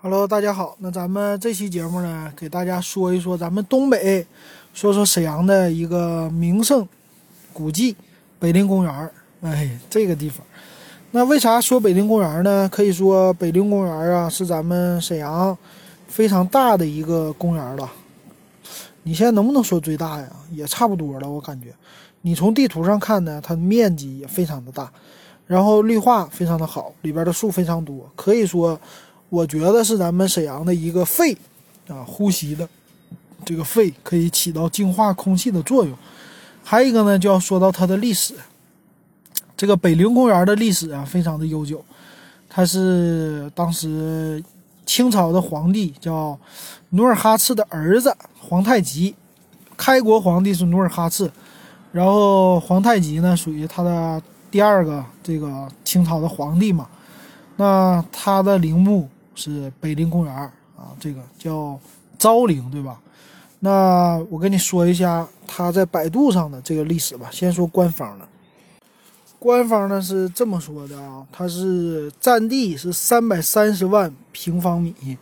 [0.00, 0.76] Hello，大家好。
[0.78, 4.24] 那咱们这期节目呢，给大家说一说咱们东北，
[4.72, 6.86] 说说沈阳的一个名胜
[7.52, 7.96] 古迹——
[8.38, 9.12] 北陵公园儿。
[9.40, 10.46] 哎，这个地方，
[11.10, 12.68] 那为啥说北陵公园呢？
[12.70, 15.58] 可以说北陵公园啊，是咱们沈阳
[16.06, 17.90] 非常大的一个公园了。
[19.02, 20.28] 你现在能不能说最大呀？
[20.52, 21.74] 也差不多了，我感觉。
[22.20, 24.88] 你从地图上看呢，它的面积也非常的大，
[25.44, 28.80] 然后绿化非常的好，里边的树非常多，可以说。
[29.30, 31.36] 我觉得是咱们沈阳的一个肺，
[31.86, 32.66] 啊，呼吸的
[33.44, 35.94] 这个肺可以起到净化空气的作用。
[36.64, 38.34] 还有一个呢，就要说到它的历史。
[39.54, 41.84] 这个北陵公园的历史啊，非常的悠久。
[42.48, 44.42] 它是当时
[44.86, 46.38] 清朝的皇帝叫
[46.90, 49.14] 努尔哈赤的儿子皇太极，
[49.76, 51.30] 开国皇帝是努尔哈赤，
[51.92, 56.88] 然后皇太极呢属于他的第二个这个清朝的皇帝嘛。
[57.56, 59.06] 那他的陵墓。
[59.38, 61.78] 是北陵公园啊，这个叫
[62.18, 62.98] 昭陵，对吧？
[63.60, 67.28] 那我跟你说一下它在百度上的这个历史吧。
[67.30, 68.26] 先说官方的，
[69.38, 75.16] 官方呢是这么说的啊，它是占地是三百三十万平方米。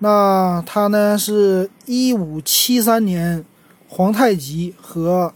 [0.00, 3.44] 那它呢是一五七三年
[3.88, 5.32] 皇太极和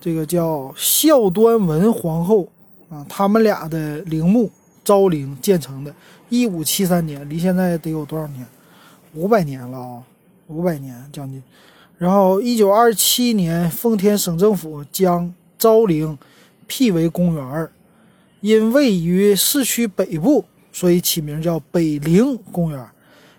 [0.00, 2.48] 这个叫孝端文皇后
[2.88, 4.50] 啊，他们俩的陵墓
[4.84, 5.94] 昭陵建成的。
[6.34, 8.44] 一五七三年，离现在得有多少年？
[9.14, 10.02] 五百年了啊，
[10.48, 11.40] 五百年将近。
[11.96, 16.18] 然后一九二七年，奉天省政府将昭陵
[16.66, 17.70] 辟为公园儿，
[18.40, 22.84] 因位于市区北部，所以起名叫北陵公园。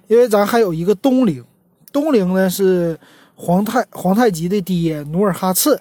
[0.08, 1.44] 因为咱还有一个东陵，
[1.92, 2.98] 东陵呢是
[3.36, 5.78] 皇太皇太极的爹努尔哈赤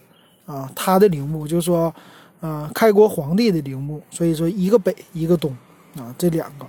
[0.46, 1.94] 啊，他的陵墓，就是说，
[2.40, 4.02] 呃，开国皇帝的陵墓。
[4.10, 5.56] 所以说一个北一个东
[5.96, 6.66] 啊，这两个。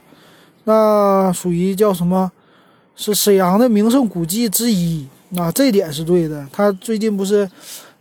[0.65, 2.31] 那属于叫什么？
[2.97, 5.05] 是沈阳的名胜古迹之一。
[5.29, 6.47] 那这点是对的。
[6.51, 7.49] 他最近不是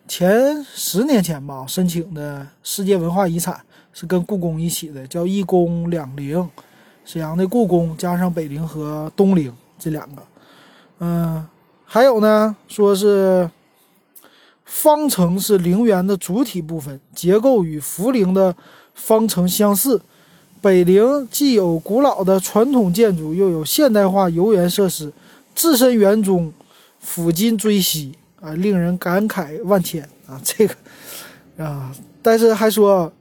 [0.06, 3.60] 前十年前吧申请的世界文化遗产，
[3.92, 6.48] 是跟故宫一起的，叫一宫两陵。
[7.04, 10.22] 沈阳的故宫加上北陵和东陵这两个。
[11.00, 11.44] 嗯，
[11.84, 13.50] 还有呢，说是
[14.64, 18.54] 方城是陵园的主体部分，结构与福陵的
[18.94, 20.00] 方城相似。
[20.64, 25.12] 北陵既有古老的传统建筑，又有现代化游园设施，
[25.54, 26.50] 置身园中，
[27.06, 30.40] 抚今追昔啊，令人感慨万千啊！
[30.42, 30.74] 这个
[31.58, 33.12] 啊，但是还说，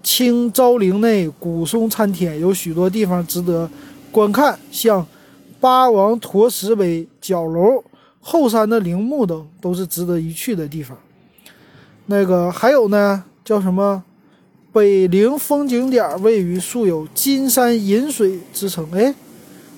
[0.00, 3.68] 清昭陵内古松参天，有许多地方值得
[4.12, 5.04] 观看，像
[5.58, 7.82] 八王陀石碑、角楼、
[8.20, 10.96] 后山的陵墓等，都是值得一去的地方。
[12.06, 14.04] 那个还有呢，叫什么？
[14.72, 18.88] 北陵风景点位于素有“金山银水”之称。
[18.92, 19.14] 哎，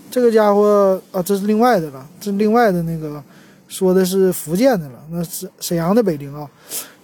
[0.08, 3.20] 这个家伙啊，这是另外的了，这另外的那个
[3.66, 5.04] 说的是福建的了。
[5.10, 6.48] 那是沈阳的北陵啊，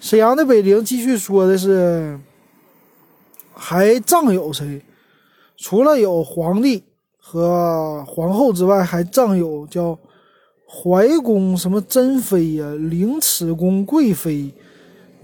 [0.01, 2.17] 沈阳的北陵继续说的是
[3.53, 4.81] 还葬有谁？
[5.57, 6.85] 除了有皇帝
[7.19, 9.99] 和皇后之外，还葬有叫
[10.65, 14.55] 怀公什么珍妃呀、凌迟宫贵妃。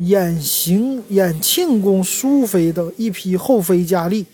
[0.01, 4.27] 衍行衍庆宫淑妃等一批后妃佳丽，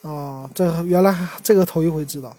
[0.00, 2.34] 啊，这原来这个头一回知道。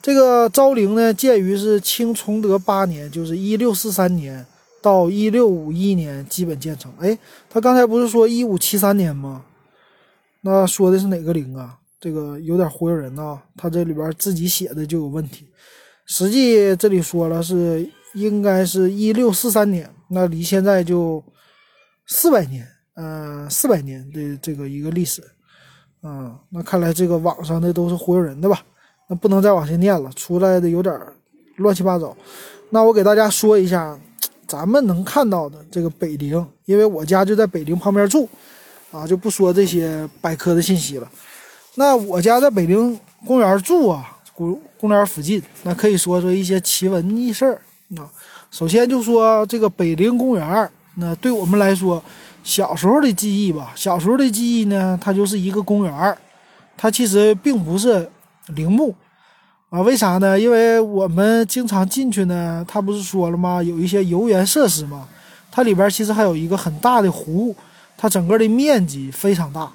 [0.00, 4.44] 这个昭陵呢，建于是清崇德八年，就是一六四三年
[4.80, 6.92] 到一六五一年，基本建成。
[6.98, 7.16] 哎，
[7.48, 9.44] 他刚才不是说一五七三年吗？
[10.40, 11.78] 那说的是哪个陵啊？
[12.00, 13.38] 这个有点忽悠人呐。
[13.56, 15.46] 他这里边自己写的就有问题。
[16.06, 21.22] 实际这里说了是应该是一六四三年，那离现在就。
[22.06, 25.22] 四百年，嗯，四百年的这个一个历史，
[26.02, 28.62] 嗯，那看来这个网上的都是忽悠人的吧？
[29.08, 30.94] 那不能再往下念了，出来的有点
[31.56, 32.14] 乱七八糟。
[32.70, 33.98] 那我给大家说一下，
[34.46, 38.28] 咱们能看到的这个北陵，因为我家就在北陵旁边住，
[38.90, 41.10] 啊，就不说这些百科的信息了。
[41.76, 47.60] 那我家在北陵公园住啊，公公园附近，那可以说说一些奇闻异事儿。
[47.96, 48.10] 啊，
[48.50, 50.70] 首先就说这个北陵公园。
[50.94, 52.02] 那对我们来说，
[52.44, 56.18] 小时候的记忆吧，小时候的记忆呢，它就是一个公园儿，
[56.76, 58.10] 它其实并不是
[58.48, 58.94] 陵墓
[59.70, 59.80] 啊。
[59.80, 60.38] 为啥呢？
[60.38, 63.62] 因为我们经常进去呢，他不是说了吗？
[63.62, 65.08] 有一些游园设施嘛，
[65.50, 67.56] 它里边其实还有一个很大的湖，
[67.96, 69.72] 它整个的面积非常大。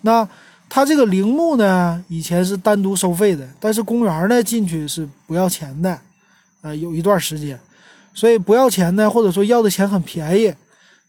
[0.00, 0.28] 那
[0.68, 5.98] 它这个陵墓呢，以前是单独收费的，但是公园呢进去是不要钱的，
[6.62, 7.58] 呃，有一段时间。
[8.18, 10.52] 所以不要钱呢，或者说要的钱很便宜，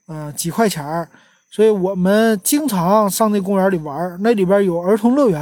[0.07, 1.09] 嗯，几块钱儿。
[1.49, 5.41] 所以我们经常上那公园里玩，那里边有儿童乐园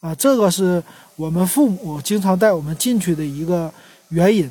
[0.00, 0.82] 啊，这个是
[1.16, 3.70] 我们父母经常带我们进去的一个
[4.08, 4.50] 原因。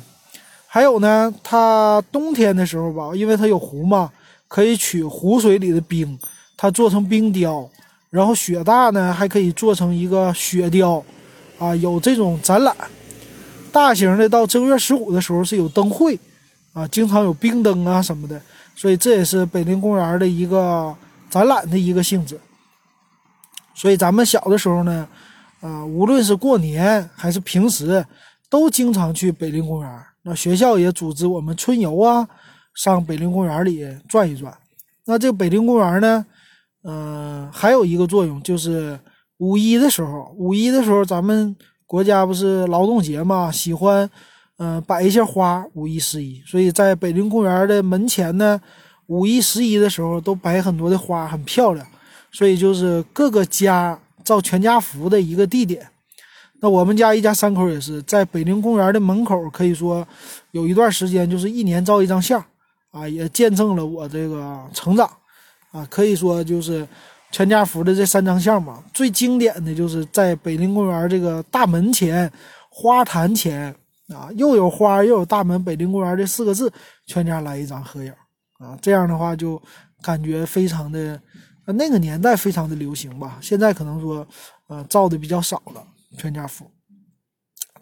[0.68, 4.12] 还有呢，它冬天的时候吧，因为它有湖嘛，
[4.46, 6.16] 可以取湖水里的冰，
[6.56, 7.68] 它做成冰雕。
[8.10, 11.04] 然后雪大呢，还可以做成一个雪雕，
[11.58, 12.76] 啊，有这种展览。
[13.72, 16.16] 大型的到正月十五的时候是有灯会，
[16.74, 18.38] 啊，经常有冰灯啊什么的，
[18.76, 20.94] 所以这也是北陵公园的一个
[21.30, 22.38] 展览的一个性质。
[23.74, 25.08] 所以咱们小的时候呢，
[25.60, 28.04] 啊，无论是过年还是平时，
[28.50, 30.00] 都经常去北陵公园。
[30.22, 32.28] 那学校也组织我们春游啊，
[32.74, 34.52] 上北陵公园里转一转。
[35.06, 36.26] 那这个北陵公园呢，
[36.82, 38.98] 嗯，还有一个作用就是
[39.38, 41.56] 五一的时候，五一的时候咱们。
[41.86, 44.10] 国家不是劳动节嘛，喜欢，
[44.58, 45.64] 嗯，摆一些花。
[45.74, 48.60] 五一、十一，所以在北陵公园的门前呢，
[49.06, 51.86] 五一、十一的时候都摆很多的花，很漂亮。
[52.32, 55.86] 所以就是各个家照全家福的一个地点。
[56.60, 60.06] 那我们家一家三口也是在北陵公园的门口，可以说
[60.52, 62.44] 有一段时间就是一年照一张相，
[62.90, 65.08] 啊，也见证了我这个成长，
[65.72, 66.86] 啊，可以说就是。
[67.30, 72.30] 全家福的这三张相嘛，最经典的就是在北陵公园这个大门前
[72.70, 73.74] 花坛前
[74.12, 76.72] 啊，又有花又有大门，北陵公园这四个字，
[77.06, 78.12] 全家来一张合影
[78.58, 79.60] 啊，这样的话就
[80.02, 81.20] 感觉非常的，
[81.66, 84.26] 那个年代非常的流行吧，现在可能说
[84.68, 85.82] 呃照的比较少了。
[86.16, 86.70] 全家福，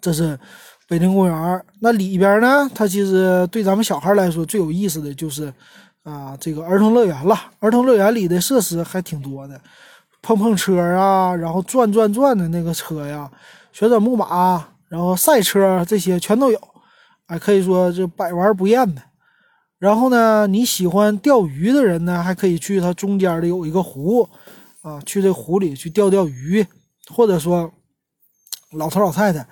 [0.01, 0.39] 这是
[0.87, 5.53] 北陵公园，那里边呢，它其实对咱们小孩来说最有意思的就是。
[6.03, 9.57] 啊，这个儿童乐园了，儿童乐园里的设施还挺多的，
[10.21, 13.31] 碰碰车啊，然后转转转的那个车呀，
[13.71, 16.59] 旋转木马，然后赛车这些全都有，
[17.25, 19.01] 哎，可以说这百玩不厌的。
[19.79, 24.29] 然后呢，你喜欢钓鱼的人呢，还可以去它中间的有一个湖，
[24.83, 26.63] 啊，去这湖里去钓钓鱼，
[27.07, 27.73] 或者说
[28.73, 29.43] 老头老太太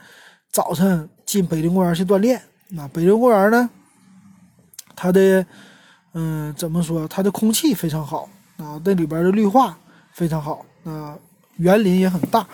[0.51, 2.39] 早晨进北陵公园去锻炼。
[2.69, 3.67] 那北陵公园呢，
[4.95, 5.44] 它的。
[6.13, 7.07] 嗯，怎么说？
[7.07, 8.27] 它的空气非常好
[8.57, 9.77] 啊，那里边的绿化
[10.11, 11.17] 非常好啊，
[11.55, 12.45] 园林也很大。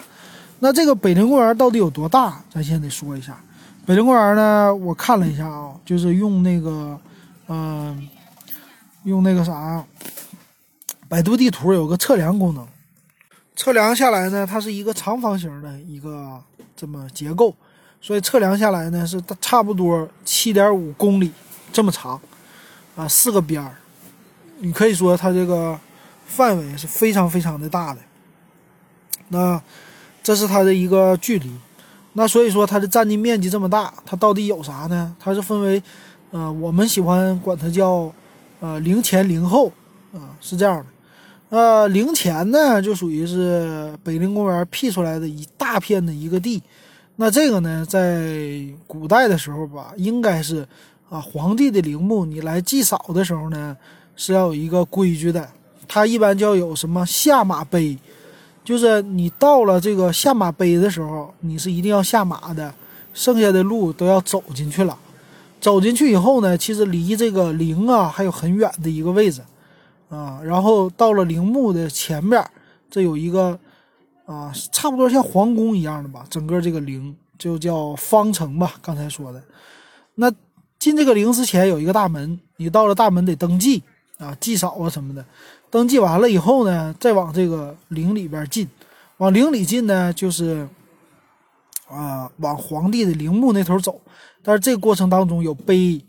[0.59, 2.41] 那这个北陵公园到底有多大？
[2.49, 3.37] 咱先得说一下。
[3.85, 6.99] 北陵公园呢，我看了一下啊，就是用那个，
[7.47, 8.09] 嗯，
[9.03, 9.83] 用那个啥，
[11.07, 12.67] 百度地图有个测量功能，
[13.55, 16.41] 测量下来呢，它是一个长方形的一个
[16.75, 17.55] 这么结构，
[18.01, 21.31] 所以测量下来呢是差不多七点五公里
[21.71, 22.19] 这么长。
[22.95, 23.75] 啊，四个边儿，
[24.57, 25.79] 你可以说它这个
[26.25, 28.01] 范围是非常非常的大的。
[29.29, 29.61] 那
[30.27, 31.49] 这是它的一个距离。
[32.11, 35.15] 那所以说它的占地面积这么大，它到底有啥呢？
[35.17, 35.81] 它是分为，
[36.31, 38.11] 呃，我们喜欢管它叫，
[38.59, 39.71] 呃，零前零后，
[40.11, 41.57] 啊，是这样的。
[41.57, 46.61] 呃，零前呢就属于是北陵公园辟出来的一大片的一个地。
[47.15, 50.67] 那这个呢，在古代的时候吧，应该是。
[51.09, 53.77] 啊，皇帝的陵墓，你来祭扫的时候呢，
[54.17, 55.47] 是要有一个规矩的。
[55.87, 57.97] 它一般就要有什么下马碑，
[58.67, 62.75] 就是你到了这个下马碑的时候，你是一定要下马的，
[63.13, 64.99] 剩下的路都要走进去了。
[65.61, 69.41] 走进去以后呢，其实离这个陵啊还有很远的一个位置
[70.09, 70.41] 啊。
[70.43, 72.45] 然后到了陵墓的前面，
[72.91, 73.57] 这有一个
[74.25, 78.73] 啊，差不多像皇宫一样的吧，整个这个陵就叫方城吧。
[78.81, 79.41] 刚才说的
[80.15, 80.29] 那。
[80.79, 83.81] 进这个陵之前有一个大门，你到了大门得登记
[84.17, 85.23] 啊，祭扫啊什么的。
[85.69, 88.67] 登记完了以后呢，再往这个陵里边进。
[89.17, 90.67] 往陵里进呢，就是
[91.87, 94.01] 啊，往皇帝的陵墓那头走。
[94.41, 96.03] 但是这个过程当中有碑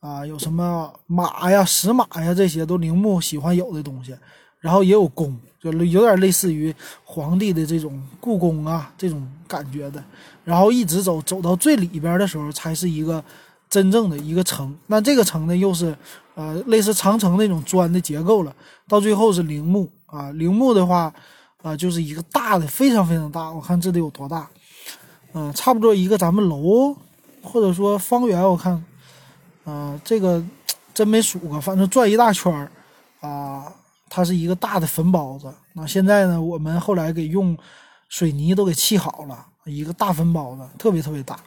[0.00, 4.16] 啊，有什么马呀、石马呀，这些都陵墓喜欢有的东西。
[4.60, 10.02] 然后也有宫，就有点类似于皇帝的这种故宫啊这种感觉的。
[10.44, 13.24] 然后一直走，走到最里边的时候，才是一个。
[13.68, 15.96] 真正的一个城，那这个城呢，又是，
[16.34, 18.54] 呃，类似长城那种砖的结构了。
[18.88, 21.12] 到最后是陵墓啊，陵墓的话，
[21.62, 23.50] 啊，就是一个大的，非常非常大。
[23.50, 24.48] 我看这得有多大？
[25.32, 26.96] 嗯，差不多一个咱们楼，
[27.42, 28.82] 或者说方圆，我看，
[29.64, 30.42] 啊，这个
[30.94, 32.70] 真没数过，反正转一大圈儿，
[33.20, 33.70] 啊，
[34.08, 35.52] 它是一个大的坟包子。
[35.74, 37.58] 那现在呢，我们后来给用
[38.08, 41.38] 水泥都给砌好了，一个大坟包子，特别特别大。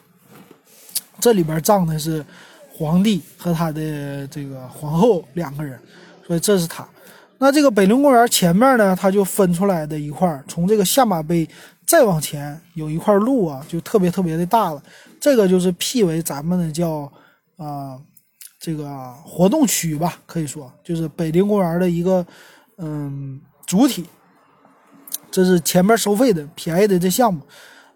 [1.20, 2.24] 这里边葬的是
[2.72, 5.78] 皇帝和他的这个皇后两个人，
[6.26, 6.86] 所以这是他。
[7.38, 11.48] 那这个北陵公园前面呢，它就分出来的一块，从这个下马碑
[11.86, 14.82] 再往前有一块路啊，就特别特别的大了。
[15.18, 17.10] 这个就是辟为咱们的叫
[17.56, 17.98] 啊
[18.58, 22.26] 这个活动区吧，可以说就是北陵公园的一个
[22.76, 24.04] 嗯主体。
[25.30, 27.40] 这是前面收费的便宜的这项目，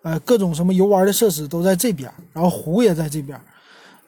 [0.04, 3.40] 呃，各种什么游玩的设施都在这边，然后湖也在这边，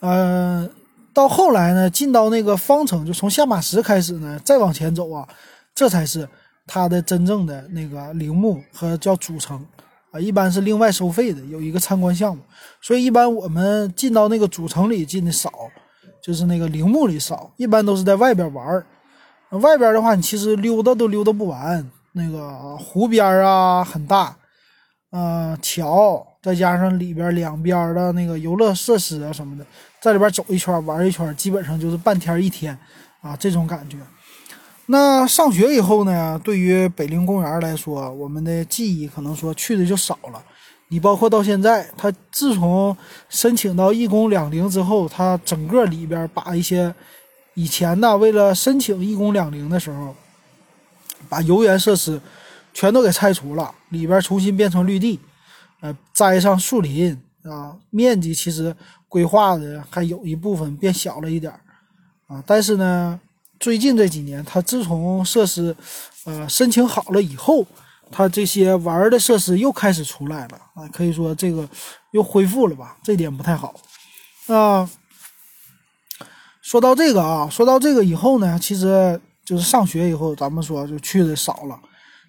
[0.00, 0.68] 呃，
[1.14, 5.26] 到后来呢，进到那个方城，就从下马石开始呢，再往前走啊，
[5.74, 6.28] 这才是
[6.66, 9.64] 它的真正的那个陵墓和叫主城
[10.10, 12.42] 啊，一般是另外收费的，有一个参观项目，
[12.82, 15.50] 所以一般我们进到那个主城里进的少，
[16.22, 18.84] 就是那个陵墓里少，一般都是在外边玩。
[19.62, 21.90] 外边的话，你其实溜达都溜达不完。
[22.12, 24.36] 那个湖边啊很大，
[25.16, 29.64] 呃，桥再加上里边两边的那个游乐设施啊什么的，
[29.98, 32.76] 在里边走一圈玩一圈，基本上就是半天一天
[33.22, 33.96] 啊这种感觉。
[34.84, 40.42] 那上学以后呢，对于北陵公园来说，我们的记忆可能说去的就少了。
[40.88, 42.94] 你包括到现在，他自从
[43.30, 46.94] 申请到一公两陵之后，他整个里边把一些。
[47.54, 50.14] 以前呢，为了申请一公两陵的时候，
[51.26, 52.20] 把游园设施
[52.76, 55.18] 全都给拆除了，里边重新变成绿地，
[55.80, 58.76] 呃，栽上树林啊，面积其实
[59.08, 61.50] 规划的还有一部分变小了一点
[62.26, 62.44] 啊。
[62.46, 63.18] 但是呢，
[63.58, 65.74] 最近这几年，它自从设施
[66.26, 67.66] 呃申请好了以后，
[68.10, 71.66] 它这些玩的设施又开始出来了啊，可以说这个
[72.10, 73.74] 又恢复了吧，这点不太好
[74.48, 74.86] 啊。
[76.60, 81.80] 说到这个啊，说到这个以后呢，其实就是上学以后，咱们说就去的少了，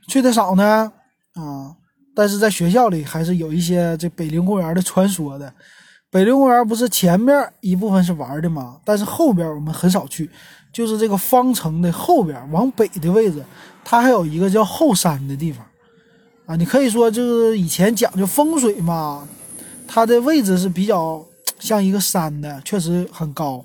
[0.07, 0.91] 去的少呢，
[1.33, 1.75] 啊，
[2.15, 5.53] 但是在学校里还是有一些这北陵公园的传说的。
[6.09, 8.79] 北陵公园不是前面一部分是玩的吗？
[8.85, 10.29] 但是后边我们很少去，
[10.71, 13.43] 就是这个方城的后边往北的位置，
[13.83, 15.65] 它还有一个叫后山的地方，
[16.45, 19.27] 啊，你可以说就是以前讲究风水嘛，
[19.85, 21.23] 它的位置是比较
[21.59, 23.63] 像一个山的，确实很高。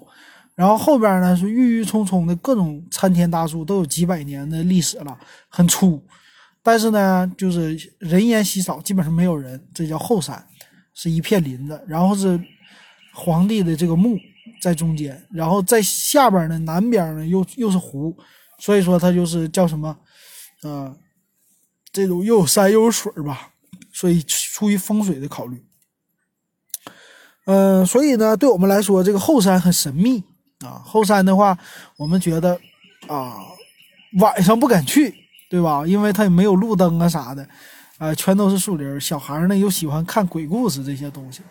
[0.57, 5.17] 然后后边呢是郁郁葱葱的各种参天大树，都有几百年的历史了，
[5.49, 6.03] 很粗。
[6.63, 9.61] 但是呢，就是人烟稀少，基本上没有人。
[9.75, 10.47] 这叫后山，
[10.95, 11.83] 是一片林子。
[11.87, 12.41] 然后是
[13.15, 14.17] 皇帝的这个墓
[14.61, 18.17] 在中间，然后在下边呢，南边呢又又是湖，
[18.59, 19.99] 所以说它就是叫什么，
[20.63, 20.97] 呃，
[21.93, 23.51] 这种又有山又有水吧。
[23.93, 25.63] 所以出于风水的考虑，
[27.45, 30.25] 嗯，所以呢，对我们来说，这个后山很神秘。
[30.65, 31.59] 啊，后山的话，
[31.97, 32.59] 我们觉得
[33.09, 33.37] 啊，
[34.21, 35.13] 晚上不敢去，
[35.53, 35.87] 对吧？
[35.87, 37.47] 因为它也没有路灯啊啥的，
[37.99, 38.99] 啊，全都是树林。
[38.99, 41.43] 小孩呢又喜欢看鬼故事这些东西，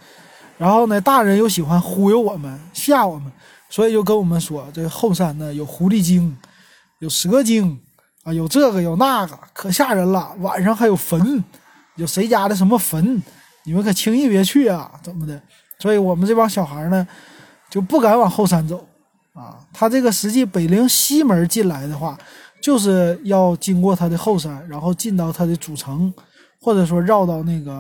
[0.58, 3.32] 然后呢，大人又喜欢忽悠我们、吓我们，
[3.70, 6.36] 所以就跟我们说，这后山呢有狐狸精，
[6.98, 7.80] 有蛇精，
[8.24, 10.36] 啊，有这个有那个，可吓人了。
[10.40, 11.44] 晚上还有坟，
[11.98, 13.22] 有谁家的什么坟，
[13.66, 15.40] 你们可轻易别去啊，怎么的？
[15.78, 17.08] 所以我们这帮小孩呢
[17.70, 18.84] 就不敢往后山走。
[19.34, 22.18] 啊，他这个实际北陵西门进来的话，
[22.62, 26.14] 就是要经过它的后山，然后进到它的主城，
[26.62, 27.74] 或者说绕到那个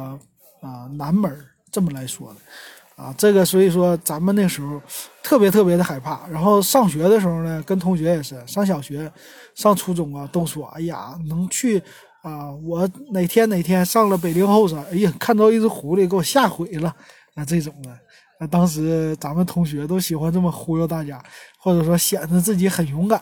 [0.61, 1.31] 啊南门
[1.71, 4.81] 这么来说的，啊，这个所以说咱们那时候
[5.23, 6.27] 特别特别的害怕。
[6.27, 9.09] 然后上学的时候呢，跟同学也是上小学、
[9.53, 11.81] 上初中啊，都说哎呀能去
[12.23, 16.93] 啊，我哪天哪天上了北陵后山，哎呀看到一只狐狸给我吓毁了
[17.35, 17.89] 啊这种的。
[18.41, 21.23] 那当时咱们同学都喜欢这么忽悠大家，
[21.59, 23.21] 或者说显得自己很勇敢。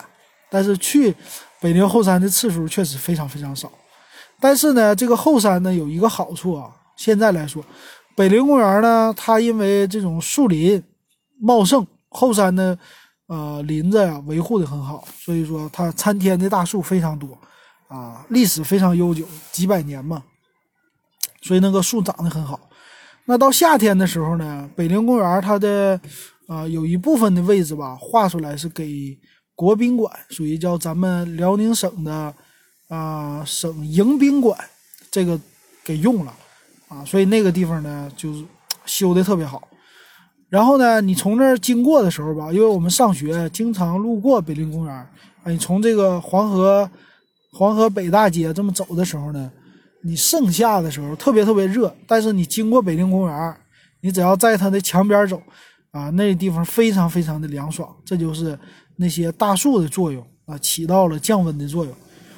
[0.52, 1.14] 但是去
[1.60, 3.70] 北陵后山的次数确实非常非常少。
[4.40, 7.62] 但是呢，这个后山呢有一个好处啊，现在来说，
[8.16, 10.82] 北陵公园呢，它因为这种树林
[11.38, 12.78] 茂盛，后山的
[13.26, 17.36] 呃林子呀维护的很好，所以说它参天的大树非常多
[17.88, 20.22] 啊，历史非常悠久，几百年嘛，
[21.42, 22.58] 所以那个树长得很好。
[23.26, 26.00] 那到夏天的时候呢，北陵公园它的，
[26.48, 29.16] 呃，有一部分的位置吧，划出来是给
[29.60, 32.34] 国宾馆，属于叫咱们辽宁省的，
[32.88, 34.58] 啊，省迎宾馆，
[35.10, 35.38] 这个
[35.84, 36.34] 给用了，
[36.88, 38.42] 啊，所以那个地方呢，就是
[38.86, 39.68] 修的特别好。
[40.48, 45.08] 然后呢，你从那儿经过的时候吧，因为我们上学经常路过北陵公园，啊，
[45.44, 46.90] 你从这个黄河，
[47.52, 49.52] 黄河北大街这么走的时候呢。
[50.02, 53.56] 你盛夏的时候特别特别热，但是你经过北陵公园，
[54.00, 55.42] 你只要在它的墙边走，
[55.90, 58.58] 啊，那地方非常非常的凉爽，这就是
[59.00, 61.92] 那些大树的作用啊，起到了降温的作用。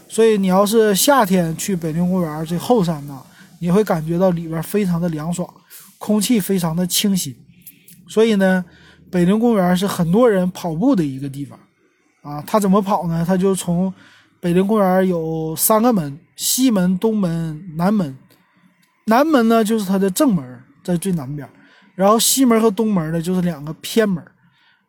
[0.08, 3.20] 所以你要是夏天去北陵公园这后山呢，
[3.60, 5.48] 你会感觉到里边非常的凉爽，
[5.98, 7.34] 空气非常的清新。
[8.08, 8.64] 所以呢，
[9.10, 11.58] 北陵公园是很多人跑步的一个地方，
[12.22, 13.24] 啊，他怎么跑呢？
[13.26, 13.92] 他就从
[14.40, 16.18] 北陵公园有三个门。
[16.34, 18.16] 西门、东门、南门，
[19.04, 21.48] 南门呢就是它的正门，在最南边，
[21.94, 24.24] 然后西门和东门呢就是两个偏门，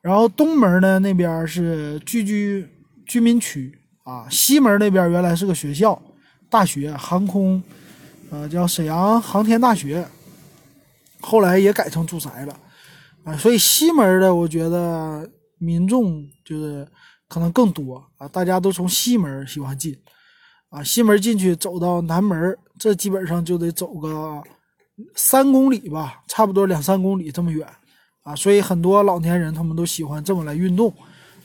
[0.04, 2.68] 然后东门呢那边是聚居
[3.06, 6.00] 居民区啊，西门那边原来是个学校，
[6.50, 7.64] 大学航空，
[8.30, 10.06] 呃，叫沈阳航天大学，
[11.22, 12.60] 后来也改成住宅了，
[13.24, 16.86] 啊，所以西门的我觉得民众就是
[17.30, 19.98] 可能更多啊，大家都从西门喜欢进，
[20.68, 24.44] 啊，西门进去走到南门，这基本上就得走个
[25.16, 27.66] 三公里吧，差不多两三公里这么远，
[28.24, 30.94] 啊，所以很多老年人他们都喜欢这么来运动。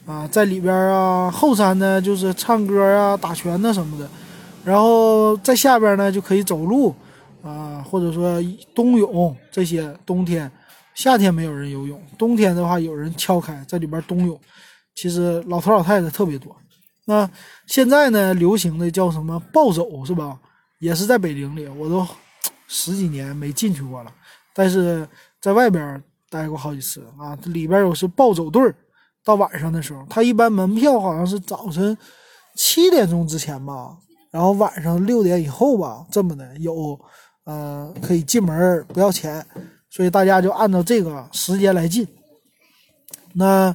[0.06, 4.08] 啊，在里边啊，后山呢就是唱歌啊、打拳呐什么的，
[4.64, 6.94] 然后在下边呢就可以走路
[7.42, 8.42] 啊，或者说
[8.74, 9.94] 冬泳这些。
[10.06, 10.50] 冬天、
[10.94, 14.40] 夏天没有人游泳，冬天的话有人敲开在里边冬泳。
[14.94, 16.56] 其实老头老太太特别多。
[17.04, 17.28] 那
[17.66, 20.38] 现在呢，流行的叫什么暴走是吧？
[20.78, 22.06] 也是在北陵里，我都
[22.66, 24.12] 十几年没进去过了，
[24.54, 25.06] 但是
[25.40, 27.36] 在外边待过好几次啊。
[27.44, 28.74] 里边有是暴走队儿。
[29.24, 31.94] 到晚上的时候，他一般门票好像是早晨
[32.56, 33.94] 七点钟之前吧，
[34.30, 36.98] 然后晚上六点以后吧，这么的有，
[37.44, 39.44] 呃，可以进门不要钱，
[39.90, 42.06] 所以大家就按照这个时间来进。
[43.34, 43.74] 那，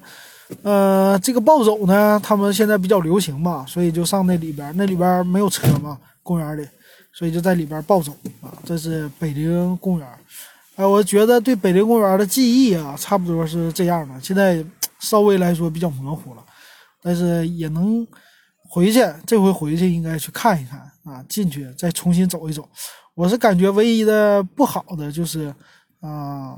[0.63, 6.67] 呃，这个暴走呢，他们现在比较流行嘛，所以就上那里边，那里边没有车嘛，公园里，
[7.13, 8.49] 所以就在里边暴走啊。
[8.65, 10.07] 这是北陵公园，
[10.75, 14.19] 哎，我觉得对北陵公园的记忆啊，差不多是这样的。
[14.21, 14.65] 现在。
[14.99, 16.41] 稍微来说比较模糊了，
[17.01, 18.07] 但是也能
[18.69, 19.05] 回去。
[19.27, 22.65] 这回回去应该去看一看啊，进去再重新走一走。
[23.13, 25.53] 我是感觉唯一的不好的就是，
[25.99, 26.57] 啊，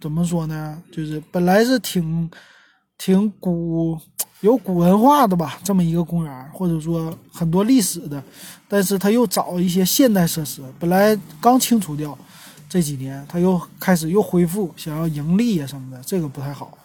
[0.00, 0.82] 怎么说呢？
[0.90, 2.28] 就是本来是挺
[2.98, 3.96] 挺古
[4.40, 8.20] 有古文化的吧，这么一个公园，或者说很多历史的，
[8.66, 12.18] 但是他又找一些现代设施，本来刚清除掉，
[12.70, 16.78] 这几年他又开始又恢复，想要盈利呀什么的，这个不太好。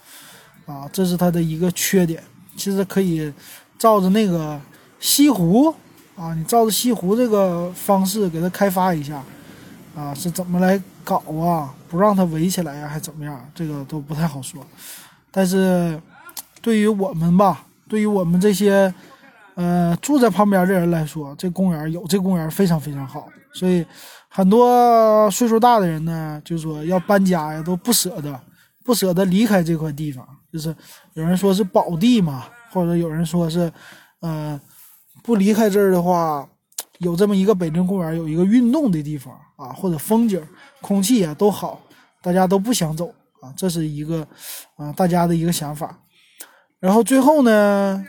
[0.66, 2.24] 啊，这是它的一个缺点。
[2.58, 3.32] 其实可以
[3.78, 4.60] 照着那个
[5.00, 5.72] 西湖
[6.16, 9.22] 啊，你照着西湖这个方式给它开发一下
[9.96, 11.72] 啊，是怎么来搞啊？
[11.88, 13.48] 不让它围起来呀，还怎么样？
[13.54, 14.66] 这个都不太好说。
[15.30, 16.02] 但是
[16.62, 18.92] 对于我们吧，对于我们这些
[19.54, 23.28] 呃住在旁边的人来说，这公园有这公园非常非常好。
[23.54, 23.86] 所以
[24.36, 28.38] 很多岁数大的人呢，就说要搬家呀，都不舍得，
[28.84, 30.28] 不舍得离开这块地方。
[30.52, 30.76] 就是
[31.14, 33.72] 有人说是宝地嘛，或者有人说是，
[34.20, 34.60] 呃，
[35.24, 36.46] 不离开这儿的话，
[36.98, 40.46] 有这么一个北京公园，有一个运动的地方啊，或者风景、
[40.82, 41.80] 空气啊都好，
[42.22, 43.08] 大家都不想走
[43.40, 44.28] 啊，这是一个
[44.76, 45.98] 啊大家的一个想法。
[46.82, 48.06] 然后最后呢，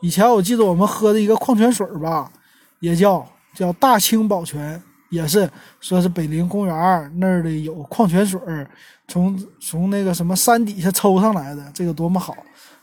[0.00, 2.30] 以前我记得我们喝的一个矿泉水吧，
[2.78, 4.80] 也叫叫大清宝泉。
[5.10, 5.48] 也是
[5.80, 8.68] 说是北陵公园那儿的有矿泉水儿，
[9.06, 12.36] 从从那个什么山底下抽上来的，这个多么好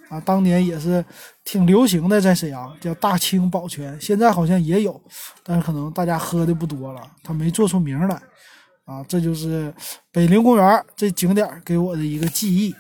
[0.10, 0.20] 啊！
[0.22, 1.04] 当年也是
[1.44, 5.02] 挺流行的，在沈阳叫大清宝泉，现在好像也有，
[5.44, 8.22] 但是可能大家喝的不多了，它没做出名来
[8.86, 9.04] 啊。
[9.08, 9.74] 这就是
[10.12, 12.76] 北陵公园这景点给我的一个记忆。